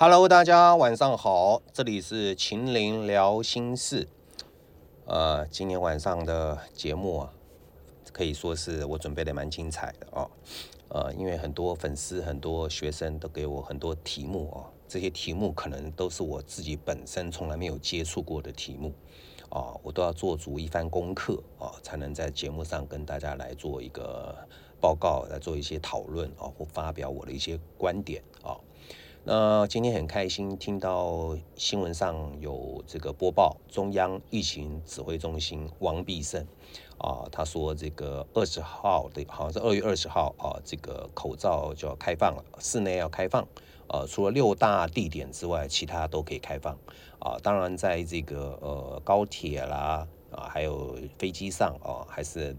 [0.00, 4.06] Hello，大家晚上好，这里是秦林聊心事。
[5.06, 7.32] 呃，今天晚上的节目啊，
[8.12, 10.30] 可以说是我准备的蛮精彩的哦。
[10.90, 18.92] 呃，因为很多粉丝、很多学生都给我很多题目哦，这些题目可能都是我自己本身从来没有接触过的题目
[19.48, 24.32] 啊，我都要做足一番功课啊，才能在节目上跟大家来做一个
[24.80, 28.54] 报告，来做一些讨论啊，或发表我的一些观点啊。
[29.24, 36.46] 那今天很开心听到新闻上有这个播报，中央疫情指挥中心王必胜
[36.96, 43.46] 啊，他说这个二十号的，好像是二月二十号啊，这个口罩就要开放了，室内要开放，
[43.88, 46.78] 呃，除了六大地点之外，其他都可以开放
[47.18, 47.36] 啊。
[47.42, 52.56] 当然，在这个呃高铁啦啊，还有飞机上啊，还是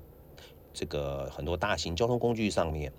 [0.73, 2.91] 这个很多大型交通工具上面。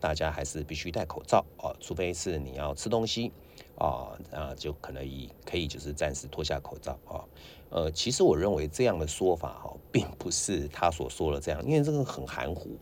[0.00, 3.32] 大家还是必须戴口罩啊，除非是你要吃东西
[3.76, 7.24] 啊，啊，就可能以可以就是暂时脱下口罩啊。
[7.70, 12.76] 呃，其实我认为这样的说法哈，并不是他所说的这样，因为这个很含糊。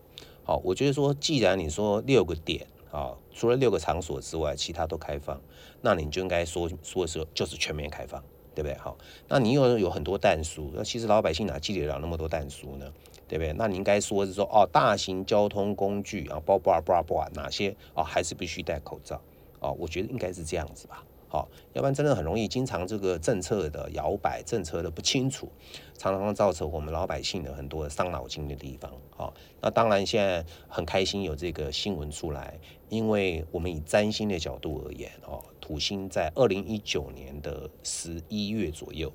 [0.45, 5.41] 好，我觉得说，既然你说六个点啊，除了六个场所之外，其他都开放，
[5.81, 8.23] 那你就应该说说是就是全面开放，
[8.55, 8.77] 对不对？
[8.77, 12.93] 好，那你又有很多弹书，那其实老百姓哪记得了那么多弹书呢？
[13.29, 13.53] 对不对？
[13.55, 19.21] 那你应该说是说哦，大型交通工具啊，包包包包哪些啊，还是必须戴口罩
[19.61, 19.71] 啊？
[19.73, 21.05] 我觉得应该是这样子吧。
[21.29, 25.51] 好，要不然真的很容易，经常这个政策的摇摆，政策的不清楚，
[25.99, 28.89] 常常造成我们老百姓的很多伤脑筋的地方。
[29.11, 32.57] 好，那当然现在很开心有这个新闻出来，
[32.89, 39.13] 因为我们以占星的角度而言，哦，土星在二零一九年的十一月左右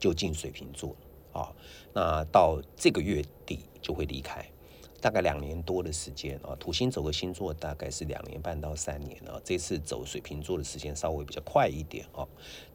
[0.00, 0.94] 就进水瓶座。
[1.32, 1.52] 啊，
[1.92, 4.44] 那到这个月底就会离开，
[5.00, 6.54] 大概两年多的时间啊。
[6.58, 9.40] 土星走个星座大概是两年半到三年啊。
[9.44, 12.26] 这次走水瓶座的时间稍微比较快一点啊，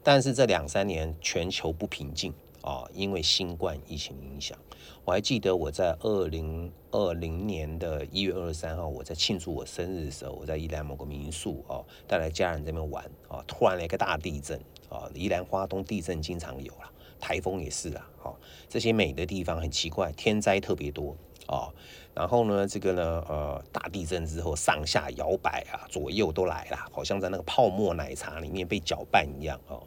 [0.02, 2.32] 但是这两三年全球不平静
[2.62, 4.58] 啊，因为新冠疫情影响。
[5.04, 16.92] 我还记得我在二零二零年的一月二十三号，我在庆祝我生日的时候，我在宜兰某个民宿啊，带来家人这边玩啊，突然来一个大地震啊，宜兰花东地震经常有了。
[17.20, 21.68] 台风也是啊，好，这些美的地方很奇怪，天灾特别多啊。
[22.14, 29.78] 然后呢，这个呢，呃，大地震之后上下摇摆啊，左右都来了，好像在那个泡沫奶茶里面被搅拌一样啊。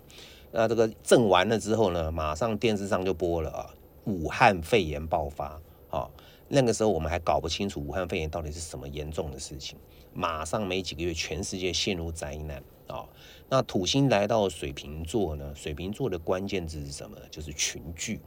[0.51, 3.73] 那这个震完了之后呢，马上电视上就播了啊，
[4.05, 5.59] 武汉肺炎爆发
[5.89, 6.09] 啊。
[6.47, 9.77] 那个时候我们还搞不清楚武汉肺炎到底是什么严重的事情，
[10.13, 13.07] 马上没几个月，全世界陷入灾难啊。
[13.49, 15.53] 那土星来到水瓶座呢？
[15.55, 17.17] 水瓶座的关键字是什么？
[17.31, 18.19] 就是群聚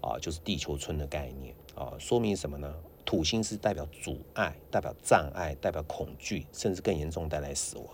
[0.00, 1.92] 啊，就是地球村的概念啊。
[1.98, 2.74] 说明什么呢？
[3.04, 7.86] 土星是代表阻碍、代表障碍、代表恐惧，甚至更严重带来死亡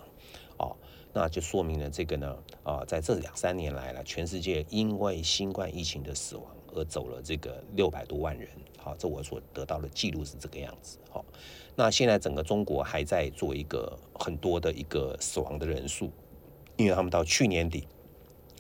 [0.57, 0.75] 啊。
[1.13, 8.49] 那就说明了这个呢啊，在这两三年来了，全世界因为新冠疫情的死亡而走了这个六百多万人。
[8.77, 10.99] 好，这我所得到的记录是这个样子。
[11.11, 11.25] 好，
[11.75, 16.11] 那现在整个中国还在做一个很多的一个死亡的人数，
[16.77, 17.89] 因为他们到去年底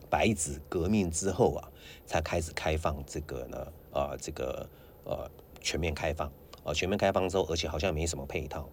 [0.08, 1.69] 白纸革命之后啊，
[2.06, 4.66] 才开始开放这个呢，呃，这个
[5.04, 6.32] 呃全面开放
[6.64, 8.66] 啊，全面开放之后，而且好像没什么配套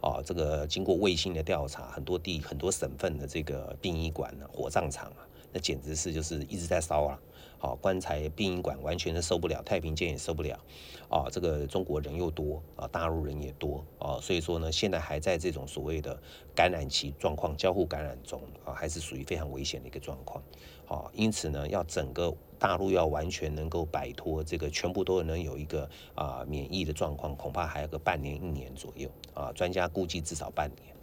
[0.00, 0.20] 啊。
[0.24, 7.18] 这个经过卫星的调查，很多地很多省份的这个殡仪馆呢、火葬场啊，那简直是就是一直在烧啊。
[7.58, 10.60] 好，棺材、殡仪馆完全是受不了，太平间也受不了，
[11.08, 16.20] 啊，这个中国人又多啊，大陆人也多啊，所以说呢，现在还在这种所谓的
[16.54, 20.44] 感染期状况，交互感染中啊，还是属于非常危险的一个状况，
[20.86, 30.94] 啊，因此呢，要整个大陆要完全能够摆脱这个，全部都能有一个啊免疫的状况，恐怕还要个半年一年左右啊，专家估计至少半年。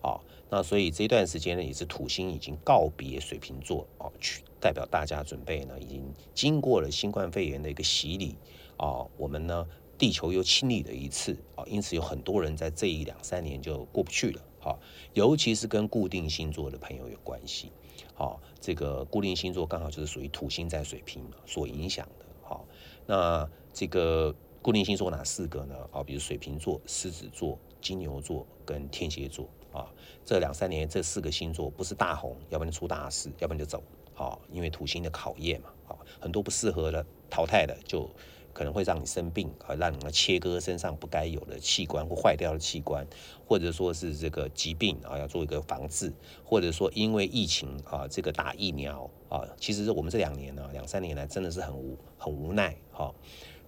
[0.00, 0.20] 啊，
[0.50, 6.02] 那所以这段时间呢，也是土星已经告别水瓶座哦，去代表大家准备呢，已经
[6.34, 8.36] 经过了新冠肺炎的一个洗礼
[8.76, 9.66] 啊，我们呢，
[9.96, 14.78] 地球又清理了一次啊，因此有很多人在这一两三年就过不去了，哈，
[15.14, 17.72] 尤其是跟固定星座的朋友有关系，
[18.14, 22.64] 好，这个固定星座刚好就是属于土星在水瓶所影响的，好，
[23.06, 25.74] 那这个固定星座哪四个呢？
[25.92, 29.48] 啊，比如水瓶座、狮子座、金牛座跟天蝎座。
[29.70, 29.86] 啊，
[30.24, 33.82] 这两三年这四个星座不是大红，要不然就出大事，要不然就走。
[34.14, 38.08] 好，因为土星的考验嘛，好，很多不适合的淘汰的，就
[38.54, 43.06] 可能会让你生病，啊，让你切割身上不该有的器官或坏掉的器官，
[43.46, 46.10] 或者说是这个疾病啊，要做一个防治，
[46.42, 53.14] 或者说因为疫情啊，这个打疫苗啊，其实我们这两年呢，两三年来真的是很无很无奈，哈，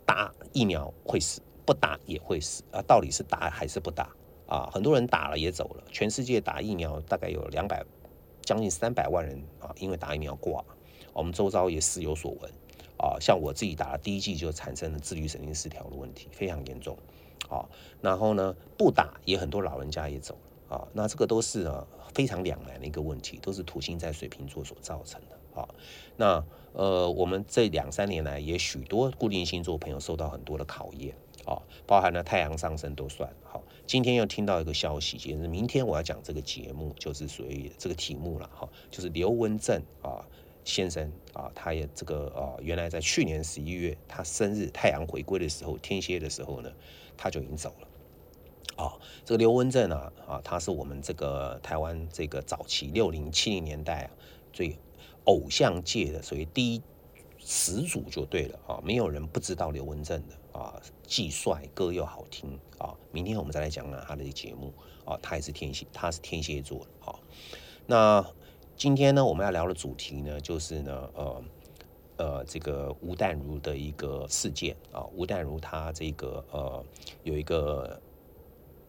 [0.06, 4.10] 打疫苗会死，不打也会死啊，到底是打还是不打？
[4.48, 7.84] 啊，很多人打了也走了，全世界打疫苗大概有两百。
[8.42, 10.64] 将近三百万人啊，因为打疫苗挂，
[11.12, 12.50] 我们周遭也时有所闻
[12.96, 13.20] 啊。
[13.20, 16.98] 像我自己打了第一剂就产生了自律神经失调的问题，非常严重
[17.48, 17.64] 啊。
[18.00, 20.36] 然后呢，不打也很多老人家也走
[20.68, 20.88] 了啊。
[20.92, 25.68] 那这个都是啊非常两难的一个问题，都是土星在水瓶座所造成的啊。
[26.16, 31.14] 那呃，我们这两三年来也许多固定星座朋友受到很多的考验。
[31.50, 33.60] 好，包含了太阳上升都算好。
[33.84, 40.24] 今天又听到一个消息，就是明天我要讲这个节目，就是属于这个题目了哈，就是刘文正啊
[40.64, 46.70] 先生啊，他也这个啊，原来在去年十一月他生日太阳回归的时候，天蝎的时候呢，
[47.16, 48.84] 他就已经走了。
[48.84, 48.94] 啊，
[49.24, 54.10] 这个刘文正啊啊，他是我们这个台湾这个早期六零七零年代啊
[54.52, 54.78] 最
[55.24, 56.82] 偶像界的，所以第一。
[57.52, 62.94] 始祖就对了啊，没有人不知道刘文正的啊，既帅歌又好听啊。
[63.10, 64.72] 明天我们再来讲讲他的节目
[65.04, 67.18] 啊，他也是天蝎，他是天蝎座的啊。
[67.86, 68.24] 那
[68.76, 71.44] 今天呢，我们要聊的主题呢，就是呢，呃
[72.18, 75.04] 呃，这个吴淡如的一个事件啊。
[75.12, 76.84] 吴淡如他这个呃
[77.24, 78.00] 有一个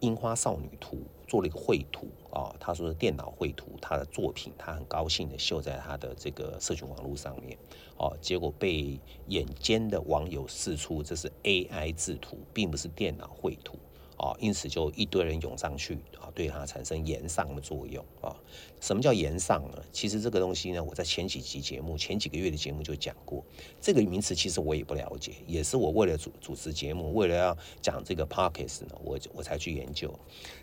[0.02, 1.00] 樱花少女图。
[1.28, 7.58] 做了一个绘图啊，他说是电脑绘图，他的作品，他很高兴的秀在他的这个社群网络上面，
[7.96, 13.80] 哦，结果被眼尖的网友试出这是 AI 制图，并不是电脑绘图。
[14.18, 18.36] 啊，因此就一堆人涌上去啊，对它产生延上的作用啊。
[18.80, 19.84] 什么叫延上呢？
[19.92, 23.44] 其实这个东西呢，我在前几集节目、前几个月的节目就讲过。
[23.80, 30.14] 这个名词其实我也不了解，也是我为了主主持节目，为了要讲这个 pockets 呢，我我才去研究。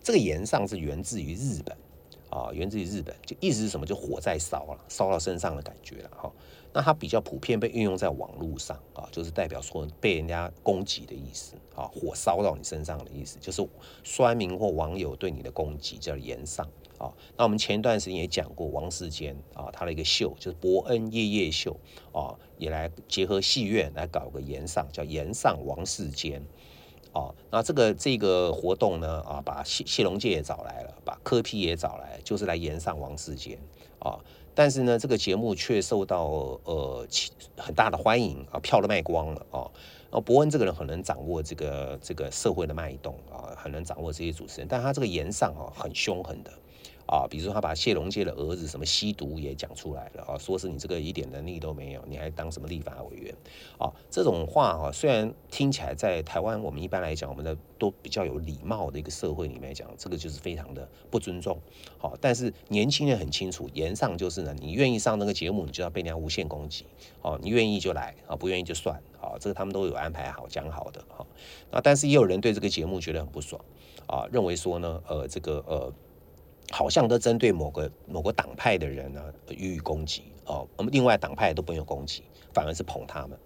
[0.02, 1.76] 这个延上是源自于日本
[2.30, 3.86] 啊，源自于日本，就意思是什么？
[3.86, 6.32] 就火在烧了，烧到身上的感觉了哈。
[6.72, 13.66] 那它比较普遍被运用在网络上啊，就是代表说被人家攻击的意思啊，火烧到你身上的意思，就是
[14.04, 16.66] 酸民或网友对你的攻击叫言上
[16.98, 17.12] 啊。
[17.36, 21.74] 那我们前一段时间也讲过王世坚啊，他的一个秀就是伯恩夜夜秀
[22.12, 26.42] 啊，也来结合戏院来搞个言上，叫言上王世坚
[27.12, 27.34] 啊。
[27.50, 33.58] 那这个这个活动呢啊，把谢谢龙介也找来了，把柯批也找来，就是来言上王世坚
[33.98, 34.18] 啊。
[34.58, 36.24] 但是呢，这个节目却受到
[36.64, 37.06] 呃
[37.56, 39.70] 很大的欢迎啊，票都卖光了啊。
[40.10, 46.50] 然后伯恩这个人很能掌握这个这个社会的脉动啊，很能掌握这些主持人，但他这个言上啊很凶狠的。
[47.08, 53.34] 啊，比如说他把谢龙介的儿子什么吸毒也讲出来了啊，说是你这个一点能力都没有，你还当什么立法委员
[53.78, 53.90] 啊？
[54.10, 61.58] 这种话啊，虽然听起来在台湾我们一般来讲，我们的都比较有礼貌的一个社会里面讲，这个就是非常的不尊重。
[61.96, 66.84] 好，但是年轻人很清楚，言上就是呢，你愿意上那个节目，你就要被人家无限攻击。
[67.22, 69.02] 哦，你愿意就来啊，不愿意就算。
[69.18, 71.02] 好，这个他们都有安排好讲好的。
[71.08, 71.26] 哈，
[71.70, 73.64] 那但是也有人对这个节目觉得很不爽
[74.06, 75.90] 啊，认为说呢，呃，这个呃。
[76.70, 82.22] 好像都针对某个某个党派的人呢予以攻击哦，我们另外党派都不用攻击，
[82.52, 83.38] 反而是捧他们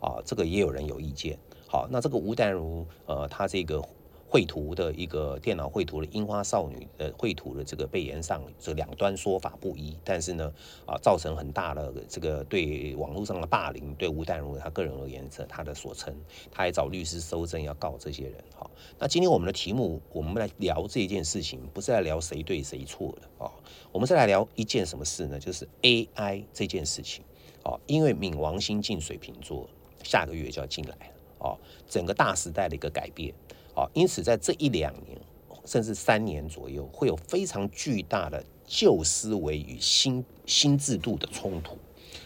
[0.00, 1.38] 啊，这个也有人有意见。
[1.66, 3.82] 好，那这个吴淡如呃，他这个。
[4.30, 10.52] 绘图的一个电脑绘图的樱花少女的绘图的这个被言上，这两端说法不一，但是呢，
[10.86, 16.14] 啊，造成很大的这个对网络上的霸凌，对吴淡如他个人而言是他的所称，
[16.48, 18.34] 他还找律师收证要告这些人。
[18.54, 23.50] 好，那今天我们的题目，我们来聊这件事情，不是来聊谁对谁错的啊，
[23.90, 25.40] 我们是来聊一件什么事呢？
[25.40, 27.24] 就是 AI 这件事情。
[27.64, 29.68] 哦，因为冥王星进水瓶座，
[30.04, 31.12] 下个月就要进来了。
[31.40, 31.58] 哦，
[31.88, 33.34] 整个大时代的一个改变。
[33.80, 35.18] 啊，因此在这一两年，
[35.64, 41.78] 甚至三年左右，会有非常巨大的旧思维与新新制度的冲突。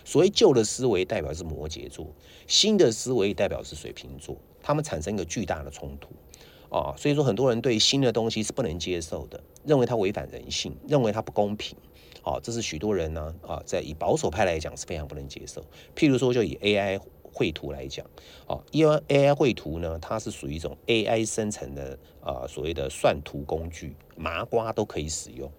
[0.04, 2.08] 所谓旧的思维代表是摩羯座，
[2.49, 6.08] 新的思维代表是水瓶座，他们产生一个巨大的冲突。
[6.76, 11.78] 啊，所以说很多人对新的东西是不能接受的，认为它违反人性，认为它不公平。
[12.23, 15.62] 啊，这是许多人呢啊，在以保守派来讲是非常不能接受。
[15.94, 17.00] 譬如说，就以 AI。
[17.34, 18.06] 绘图来讲，
[18.46, 25.50] 哦，因为 AI 绘图呢，它是属于一种 AI 生成的啊，所谓的算图工具，麻瓜都可以使用。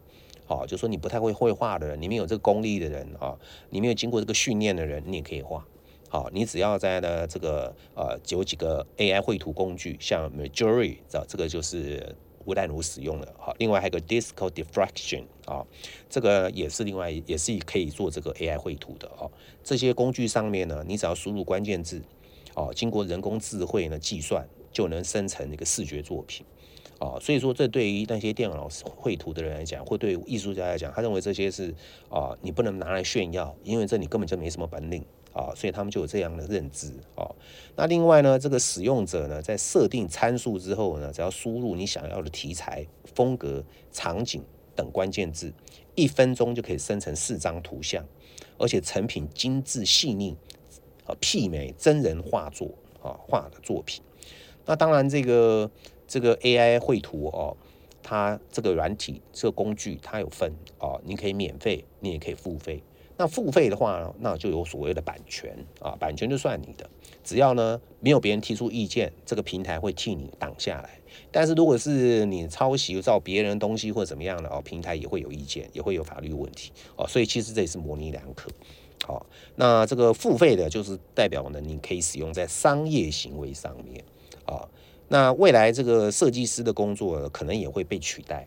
[0.48, 3.38] 好，就说你不太会绘画的人，你没有这个功力的人啊，
[3.70, 5.68] 你没有经过这个训练的人，你也可以画。
[6.08, 12.16] 好，你只要在呢这个呃有几个 AI 绘图工具，像 Midjourney，这这个就是。
[12.46, 15.66] 不但如使用的，好，另外还有个 Disco Diffraction 啊，
[16.08, 19.30] 这个也是另外也是可以做这个 AI 绘图的哦。
[19.64, 22.02] 这些工具上面呢，你只要输入关键字，
[22.54, 26.46] 哦，经过人工智慧呢计算，就能生成一个视觉作品，
[27.00, 31.74] 啊，所以说这对于那些电脑绘图的人来讲，或对艺术家来讲，他认为这些是
[32.10, 35.04] 啊，你不能拿来炫耀，因为这你根本就没什么本领。
[35.36, 37.28] 啊，所以他们就有这样的认知啊。
[37.76, 43.62] 那另外呢，这个使用者呢，在设定参数之后呢，只要输入你想要的题材、风格、
[43.92, 44.42] 场景
[44.74, 45.54] 等关键字，
[45.94, 48.06] 一分钟就可以生成四张图像，
[48.58, 50.38] 而且成品精致细腻，
[51.04, 52.70] 啊，媲美真人画作
[53.04, 54.02] 啊画的作品。
[54.66, 55.70] 那当然，这个
[56.08, 57.58] 这个 AI 绘图哦，
[58.02, 60.50] 它这个软体这个工具它有分
[60.80, 62.82] 哦，你可以免费，你也可以付费。
[63.18, 66.90] 那付费的话，那就有所谓的版权啊，版权就算你的，
[67.24, 71.00] 只要呢没有别人提出意见，这个平台会替你挡下来。
[71.32, 77.08] 但是如果是你抄袭照别人东西或者怎么样的哦，平台也会有意见，也会有法律问题哦。
[77.08, 78.52] 所以其实这也是模棱两可。
[79.06, 84.04] 好，那这个付费的就是代表呢，你可以使用在商业行为上面
[84.46, 84.68] 啊。
[85.08, 88.46] 那未来这个设计师的工作可能也会被取代。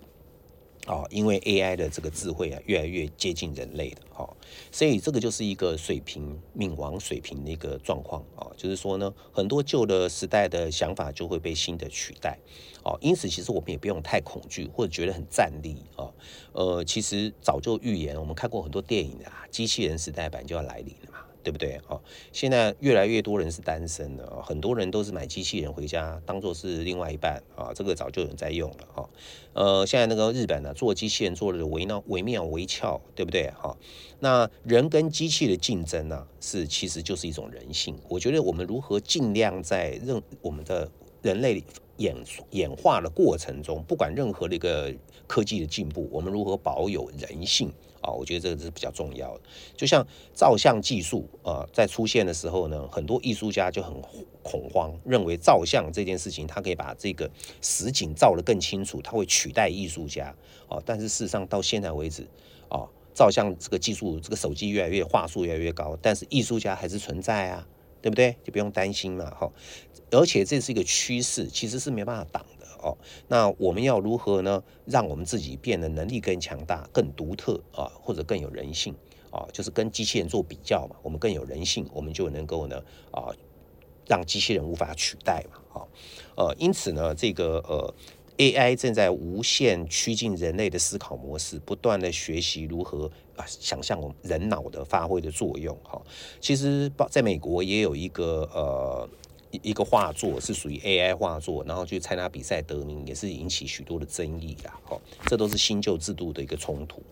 [0.88, 4.26] 哦，因为 AI 的这个智慧啊，越来越接近人类的，哈，
[4.72, 12.38] 所以这个就是一个水平冥王水平的一个状况啊，就是说呢，很多旧的时代的想法就会被新的取代，
[12.84, 16.08] 哦，因此其实我们也不用太恐惧或者觉得很战栗啊，
[16.52, 20.94] 呃，其实早就预言，我们看过很多电影啊，机器人时代版就要来临。
[21.48, 21.80] 对不对？
[21.88, 21.98] 哦，
[22.30, 29.08] 现在越来越多人是单身的，很多人都是买机器人回家当做是另外一半啊，这个早就有人在用了哈。
[29.54, 33.50] 呃，现在那个日本呢，做机器人做的惟妙惟妙惟肖，对不对？
[33.58, 33.74] 哈，
[34.20, 37.96] 那人跟机器的竞争呢，是其实就是一种人性。
[38.10, 40.86] 我觉得我们如何尽量在任我们的
[41.22, 41.64] 人类
[41.96, 42.14] 演
[42.50, 44.94] 演化的过程中，不管任何的一个
[45.26, 47.72] 科技的进步，我们如何保有人性？
[48.00, 49.42] 啊，我觉得这个是比较重要的。
[49.76, 53.92] 就像照相技术啊，在出现的时候呢，很多艺术家就很
[54.42, 60.34] 恐慌，认为照相这件事情，它可以把这个实景照得更清楚，它会取代艺术家。
[60.68, 62.28] 啊，但是事实上到现在为止，
[62.68, 67.66] 啊，照相这个技术，这个手机越来越画术越来越高，但是艺术家还是存在啊，
[68.02, 68.36] 对不对？
[68.44, 69.50] 就不用担心嘛，哈。
[70.10, 72.44] 而且这是一个趋势，其实是没办法挡。
[72.82, 72.96] 哦，
[73.28, 74.62] 那我们要如何呢？
[74.86, 78.94] 让我们自己变得能力更强大、更独特啊，或者更有人性
[79.30, 79.46] 啊？
[79.52, 83.28] 就是跟机器人做比较嘛，我们更有人性，我们就能够呢啊，
[84.06, 85.60] 让机器人无法取代嘛。
[85.68, 85.88] 好，
[86.36, 87.94] 呃，因此呢，这个呃
[88.38, 95.76] ，AI 正在无限趋近人类的思考模式，不断的学习如何啊，想象我们人脑的发挥的作用。
[95.82, 96.00] 哈，
[96.40, 99.08] 其实在美国也有一个呃。
[99.50, 104.78] 一一个画作是属于 AI 画作，然后去参加比赛得名，也是引起许多的争议啦。
[104.90, 107.02] 哦，这都是新旧制度的一个冲突。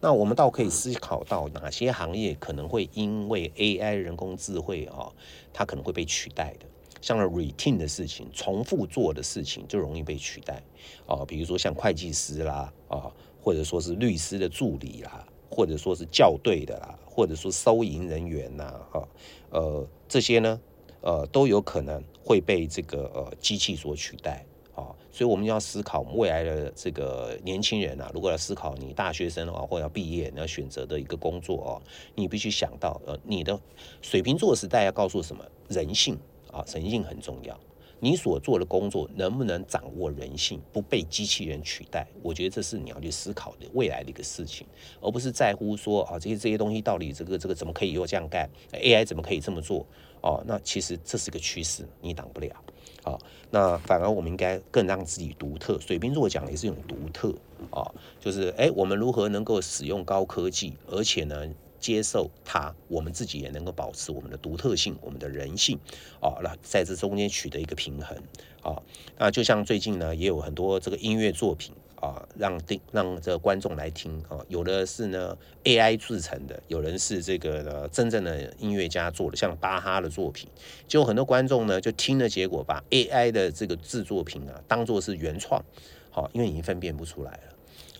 [0.00, 5.10] 那我们倒可以思考到哪些行业可能会因为 AI 人工智慧啊，
[5.52, 6.66] 它可能会被取代的。
[7.00, 10.62] 像 routine 的事情，重复做的事情就容易被取代
[11.06, 11.24] 啊。
[11.26, 19.08] 比如说像会计师啦啊，或者说是律师的助理啦，或者说是校对的啦，或者说收银人员呐，哈，
[19.50, 20.60] 呃，这些呢。
[21.04, 24.42] 呃，都有可能会被这个呃机器所取代
[24.74, 31.82] 啊，所以我们要思考未来的这个年轻人啊，如果要思考你大学生的话，或要毕业你要选择的一个工作哦，
[32.14, 33.60] 你必须想到呃，你的
[34.00, 36.18] 水瓶座时代要告诉什么人性
[36.50, 37.60] 啊，人性很重要。
[38.04, 42.06] 你所做的工作能不能掌握人性，不被机器人取代？
[42.22, 44.66] 我觉得这是你要去思考的未来的一个事情，
[45.00, 49.86] 而不是在乎说啊这些这些东西到底这个这个怎么可以又这样干？AI 怎么可以这么做？
[50.20, 52.54] 哦，那其实这是个趋势，你挡不了。
[53.02, 53.18] 好，
[53.50, 55.80] 那反而我们应该更让自己独特。
[55.80, 57.34] 水瓶座讲的也是一种独特
[57.70, 61.48] 啊，就是哎，我们如何能够使用高科技，而且呢？
[61.84, 65.78] 接受它，我们自己也能够保持我们的独特性，我们的人性，
[66.18, 68.16] 啊，那在这中间取得一个平衡，
[68.62, 68.80] 啊，
[69.18, 80.48] 那就像最近呢，也有很多这个音乐作品啊，让听让这个观众来听啊，有的是呢 AI 制成的，有人是这个真正的音乐家做的，像巴哈的作品，
[80.88, 85.62] 就很多观众呢就听了，结果把 AI 的这个制作品啊当做是原创，
[86.10, 87.53] 好，因为已经分辨不出来了。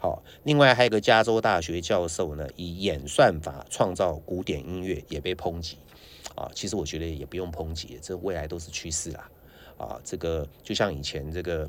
[0.04, 5.78] 好，另外还有一个加州大学教授呢，以演算法创造古典音乐也被抨击
[6.34, 6.50] 啊。
[6.54, 9.30] 其实我觉得也不用抨击，这未来都是趋势啦。
[9.78, 11.66] 啊，这个就像以前这个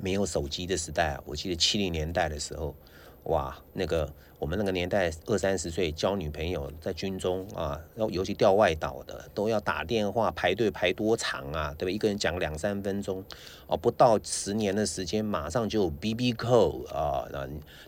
[0.00, 2.74] 没有手机的时代啊，我记得七零年代的时候，
[3.24, 4.08] 哇，那个。
[4.38, 11.92] 我们那个年代二三十岁交女朋友在军中啊，然后尤其调外岛的都要打电话排队排多长啊，对吧？
[11.92, 13.22] 一个人讲两三分钟
[13.68, 17.24] 哦，不到十年的时间，马上就 B B call 啊，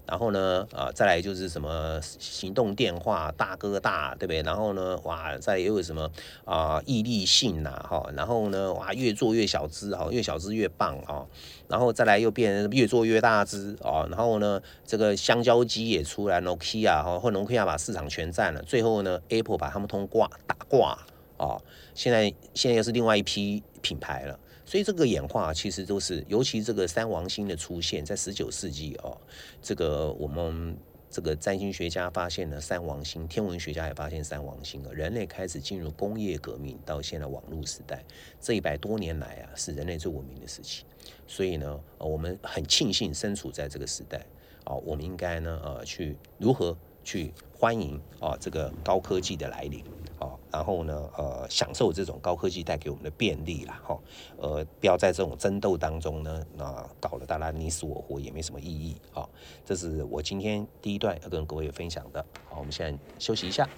[0.07, 4.41] 然后呢啊，再来就是什么行动电话大哥大，对不对？
[4.43, 6.09] 然后呢，哇，再又有什么
[6.45, 11.27] 啊毅力信呐哈，然后呢哇越做越小只哈，越小只越棒啊，
[11.67, 16.39] 然后再来又变越做越大只啊，然后呢这个香蕉机也出来。
[16.43, 20.99] Nokia 哈，或 Nokia 把市场全占了，最后呢，Apple 把他们通挂打挂
[21.39, 21.59] 哦，
[21.95, 29.17] 现在现在又是另外一批品牌了所以这个演化其实都是，尤其这个三王星的出现在十九世纪哦，
[29.63, 30.77] 这个我们。
[31.11, 34.93] 这个占星学家发现了三王星，天文学家也发现三王星了。
[34.93, 38.03] 人类开始进入工业革命，到现在网络时代，
[38.41, 40.83] 这一百多年来啊，是人类最文明的时期。
[41.29, 44.27] 所以呢，我们很庆幸身处在这个时代
[44.65, 49.85] 啊，我们应该呢，呃，去如何去欢迎啊这个高科技的来临。
[50.21, 53.99] 啊，然后呢，呃，享受这种高科技带给我们的便利啦，哈，
[54.37, 59.29] 呃，不要在这种争斗当中呢，那搞得大家你死我活也没什么意义啊。
[59.65, 62.25] 这是我今天第一段要跟各位分享的。
[62.49, 63.69] 好，我们现在休息一下。